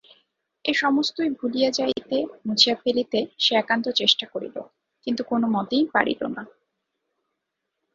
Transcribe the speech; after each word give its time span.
এ-সমস্তই 0.65 1.29
ভুলিয়া 1.39 1.69
যাইতে, 1.71 2.17
মুছিয়া 2.45 2.75
ফেলিতে 2.75 3.19
সে 3.39 3.53
একান্ত 3.55 3.85
চেষ্টা 3.91 4.25
করিল 4.25 4.55
কিন্তু 5.07 5.21
কোনোমতেই 5.23 5.83
পারিল 5.93 6.21
না। 6.35 6.43